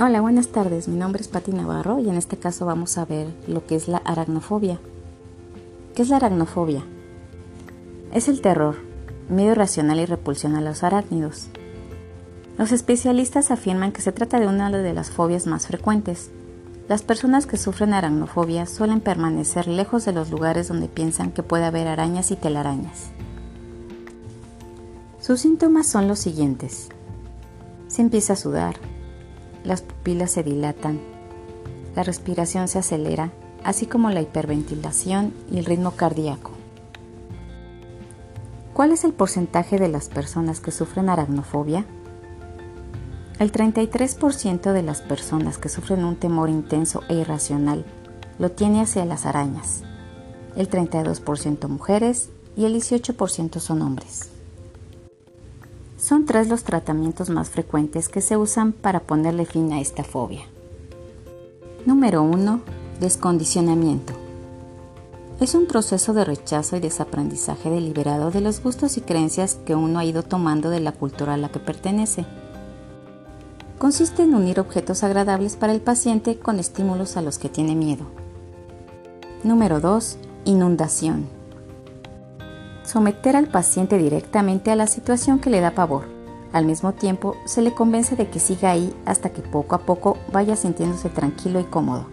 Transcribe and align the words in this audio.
Hola, 0.00 0.20
buenas 0.20 0.46
tardes. 0.46 0.86
Mi 0.86 0.96
nombre 0.96 1.20
es 1.20 1.26
Pati 1.26 1.50
Navarro 1.50 1.98
y 1.98 2.08
en 2.08 2.14
este 2.14 2.36
caso 2.36 2.64
vamos 2.64 2.96
a 2.98 3.04
ver 3.04 3.26
lo 3.48 3.66
que 3.66 3.74
es 3.74 3.88
la 3.88 3.96
aracnofobia. 3.96 4.78
¿Qué 5.96 6.02
es 6.02 6.08
la 6.08 6.18
aracnofobia? 6.18 6.84
Es 8.12 8.28
el 8.28 8.40
terror, 8.40 8.76
miedo 9.28 9.50
irracional 9.50 9.98
y 9.98 10.06
repulsión 10.06 10.54
a 10.54 10.60
los 10.60 10.84
arácnidos. 10.84 11.48
Los 12.58 12.70
especialistas 12.70 13.50
afirman 13.50 13.90
que 13.90 14.00
se 14.00 14.12
trata 14.12 14.38
de 14.38 14.46
una 14.46 14.70
de 14.70 14.92
las 14.94 15.10
fobias 15.10 15.48
más 15.48 15.66
frecuentes. 15.66 16.30
Las 16.88 17.02
personas 17.02 17.46
que 17.46 17.56
sufren 17.56 17.92
aracnofobia 17.92 18.66
suelen 18.66 19.00
permanecer 19.00 19.66
lejos 19.66 20.04
de 20.04 20.12
los 20.12 20.30
lugares 20.30 20.68
donde 20.68 20.86
piensan 20.86 21.32
que 21.32 21.42
puede 21.42 21.64
haber 21.64 21.88
arañas 21.88 22.30
y 22.30 22.36
telarañas. 22.36 23.10
Sus 25.18 25.40
síntomas 25.40 25.88
son 25.88 26.06
los 26.06 26.20
siguientes. 26.20 26.88
Se 27.88 28.00
empieza 28.00 28.34
a 28.34 28.36
sudar, 28.36 28.76
las 29.68 29.82
pupilas 29.82 30.30
se 30.30 30.42
dilatan, 30.42 30.98
la 31.94 32.02
respiración 32.02 32.68
se 32.68 32.78
acelera, 32.78 33.32
así 33.64 33.84
como 33.84 34.08
la 34.08 34.22
hiperventilación 34.22 35.34
y 35.52 35.58
el 35.58 35.66
ritmo 35.66 35.90
cardíaco. 35.90 36.52
¿Cuál 38.72 38.92
es 38.92 39.04
el 39.04 39.12
porcentaje 39.12 39.78
de 39.78 39.88
las 39.88 40.08
personas 40.08 40.60
que 40.60 40.70
sufren 40.70 41.10
aracnofobia? 41.10 41.84
El 43.38 43.52
33% 43.52 44.72
de 44.72 44.82
las 44.82 45.02
personas 45.02 45.58
que 45.58 45.68
sufren 45.68 46.02
un 46.02 46.16
temor 46.16 46.48
intenso 46.48 47.02
e 47.10 47.16
irracional 47.16 47.84
lo 48.38 48.50
tiene 48.50 48.80
hacia 48.80 49.04
las 49.04 49.26
arañas, 49.26 49.82
el 50.56 50.70
32% 50.70 51.68
mujeres 51.68 52.30
y 52.56 52.64
el 52.64 52.74
18% 52.74 53.60
son 53.60 53.82
hombres. 53.82 54.30
Son 55.98 56.26
tres 56.26 56.48
los 56.48 56.62
tratamientos 56.62 57.28
más 57.28 57.50
frecuentes 57.50 58.08
que 58.08 58.20
se 58.20 58.36
usan 58.36 58.72
para 58.72 59.00
ponerle 59.00 59.44
fin 59.46 59.72
a 59.72 59.80
esta 59.80 60.04
fobia. 60.04 60.42
Número 61.86 62.22
1. 62.22 62.60
Descondicionamiento. 63.00 64.12
Es 65.40 65.56
un 65.56 65.66
proceso 65.66 66.14
de 66.14 66.24
rechazo 66.24 66.76
y 66.76 66.80
desaprendizaje 66.80 67.68
deliberado 67.68 68.30
de 68.30 68.40
los 68.40 68.62
gustos 68.62 68.96
y 68.96 69.00
creencias 69.00 69.58
que 69.66 69.74
uno 69.74 69.98
ha 69.98 70.04
ido 70.04 70.22
tomando 70.22 70.70
de 70.70 70.78
la 70.78 70.92
cultura 70.92 71.34
a 71.34 71.36
la 71.36 71.48
que 71.48 71.58
pertenece. 71.58 72.24
Consiste 73.78 74.22
en 74.22 74.36
unir 74.36 74.60
objetos 74.60 75.02
agradables 75.02 75.56
para 75.56 75.72
el 75.72 75.80
paciente 75.80 76.38
con 76.38 76.60
estímulos 76.60 77.16
a 77.16 77.22
los 77.22 77.38
que 77.38 77.48
tiene 77.48 77.74
miedo. 77.74 78.04
Número 79.42 79.80
2. 79.80 80.16
Inundación 80.44 81.37
someter 82.88 83.36
al 83.36 83.48
paciente 83.48 83.98
directamente 83.98 84.70
a 84.70 84.76
la 84.76 84.86
situación 84.86 85.40
que 85.40 85.50
le 85.50 85.60
da 85.60 85.72
pavor. 85.72 86.04
Al 86.54 86.64
mismo 86.64 86.94
tiempo, 86.94 87.36
se 87.44 87.60
le 87.60 87.74
convence 87.74 88.16
de 88.16 88.30
que 88.30 88.40
siga 88.40 88.70
ahí 88.70 88.94
hasta 89.04 89.28
que 89.28 89.42
poco 89.42 89.74
a 89.74 89.80
poco 89.80 90.16
vaya 90.32 90.56
sintiéndose 90.56 91.10
tranquilo 91.10 91.60
y 91.60 91.64
cómodo. 91.64 92.06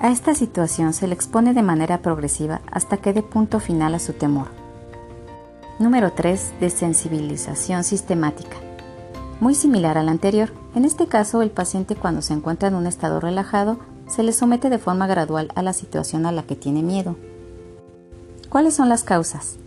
A 0.00 0.10
esta 0.10 0.34
situación 0.34 0.94
se 0.94 1.06
le 1.06 1.14
expone 1.14 1.52
de 1.52 1.62
manera 1.62 2.00
progresiva 2.00 2.62
hasta 2.70 2.96
que 2.96 3.12
dé 3.12 3.22
punto 3.22 3.60
final 3.60 3.94
a 3.94 3.98
su 3.98 4.14
temor. 4.14 4.48
Número 5.78 6.12
3. 6.12 6.54
Desensibilización 6.58 7.84
sistemática. 7.84 8.56
Muy 9.40 9.54
similar 9.54 9.98
al 9.98 10.08
anterior, 10.08 10.52
en 10.74 10.86
este 10.86 11.06
caso 11.06 11.42
el 11.42 11.50
paciente 11.50 11.96
cuando 11.96 12.22
se 12.22 12.32
encuentra 12.32 12.68
en 12.68 12.76
un 12.76 12.86
estado 12.86 13.20
relajado 13.20 13.76
se 14.08 14.22
le 14.22 14.32
somete 14.32 14.70
de 14.70 14.78
forma 14.78 15.06
gradual 15.06 15.52
a 15.54 15.62
la 15.62 15.74
situación 15.74 16.24
a 16.24 16.32
la 16.32 16.44
que 16.44 16.56
tiene 16.56 16.82
miedo. 16.82 17.16
¿Cuáles 18.48 18.74
son 18.74 18.88
las 18.88 19.04
causas? 19.04 19.58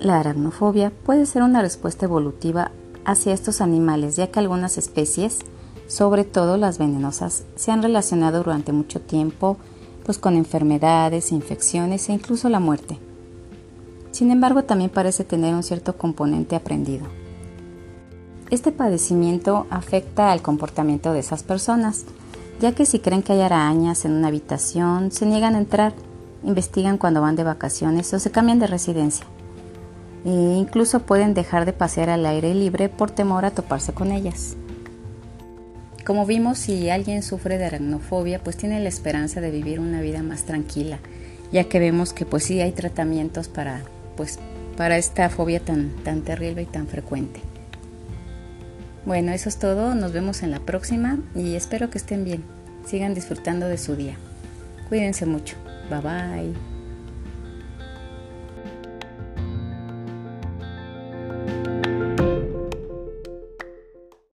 La 0.00 0.20
aracnofobia 0.20 0.92
puede 1.04 1.24
ser 1.24 1.42
una 1.42 1.62
respuesta 1.62 2.04
evolutiva 2.04 2.70
hacia 3.06 3.32
estos 3.32 3.62
animales, 3.62 4.16
ya 4.16 4.26
que 4.26 4.38
algunas 4.38 4.76
especies, 4.76 5.38
sobre 5.86 6.24
todo 6.24 6.58
las 6.58 6.76
venenosas, 6.76 7.44
se 7.54 7.72
han 7.72 7.82
relacionado 7.82 8.42
durante 8.42 8.72
mucho 8.72 9.00
tiempo 9.00 9.56
pues 10.04 10.18
con 10.18 10.36
enfermedades, 10.36 11.32
infecciones 11.32 12.08
e 12.08 12.12
incluso 12.12 12.50
la 12.50 12.60
muerte. 12.60 12.98
Sin 14.10 14.30
embargo, 14.30 14.64
también 14.64 14.90
parece 14.90 15.24
tener 15.24 15.54
un 15.54 15.62
cierto 15.62 15.96
componente 15.96 16.56
aprendido. 16.56 17.06
Este 18.50 18.72
padecimiento 18.72 19.66
afecta 19.70 20.30
al 20.30 20.42
comportamiento 20.42 21.12
de 21.12 21.20
esas 21.20 21.42
personas, 21.42 22.04
ya 22.60 22.72
que 22.72 22.86
si 22.86 22.98
creen 22.98 23.22
que 23.22 23.32
hay 23.32 23.40
arañas 23.40 24.04
en 24.04 24.12
una 24.12 24.28
habitación, 24.28 25.10
se 25.10 25.26
niegan 25.26 25.54
a 25.54 25.58
entrar, 25.58 25.94
investigan 26.44 26.98
cuando 26.98 27.22
van 27.22 27.34
de 27.34 27.44
vacaciones 27.44 28.12
o 28.12 28.20
se 28.20 28.30
cambian 28.30 28.58
de 28.58 28.66
residencia 28.66 29.26
e 30.24 30.30
incluso 30.30 31.00
pueden 31.00 31.34
dejar 31.34 31.66
de 31.66 31.72
pasear 31.72 32.10
al 32.10 32.26
aire 32.26 32.54
libre 32.54 32.88
por 32.88 33.10
temor 33.10 33.44
a 33.44 33.50
toparse 33.50 33.92
con 33.92 34.12
ellas. 34.12 34.56
Como 36.04 36.24
vimos, 36.24 36.58
si 36.58 36.88
alguien 36.88 37.22
sufre 37.22 37.58
de 37.58 37.64
aracnofobia, 37.64 38.38
pues 38.38 38.56
tiene 38.56 38.80
la 38.80 38.88
esperanza 38.88 39.40
de 39.40 39.50
vivir 39.50 39.80
una 39.80 40.00
vida 40.00 40.22
más 40.22 40.44
tranquila, 40.44 40.98
ya 41.50 41.64
que 41.64 41.80
vemos 41.80 42.12
que 42.12 42.24
pues 42.24 42.44
sí 42.44 42.60
hay 42.60 42.72
tratamientos 42.72 43.48
para 43.48 43.82
pues 44.16 44.38
para 44.76 44.98
esta 44.98 45.28
fobia 45.30 45.60
tan 45.60 45.90
tan 46.04 46.22
terrible 46.22 46.62
y 46.62 46.66
tan 46.66 46.86
frecuente. 46.86 47.40
Bueno, 49.04 49.32
eso 49.32 49.48
es 49.48 49.56
todo, 49.58 49.94
nos 49.94 50.12
vemos 50.12 50.42
en 50.42 50.50
la 50.50 50.60
próxima 50.60 51.18
y 51.34 51.54
espero 51.54 51.90
que 51.90 51.98
estén 51.98 52.24
bien. 52.24 52.44
Sigan 52.86 53.14
disfrutando 53.14 53.68
de 53.68 53.78
su 53.78 53.96
día. 53.96 54.16
Cuídense 54.88 55.26
mucho. 55.26 55.56
Bye 55.90 56.00
bye. 56.00 56.75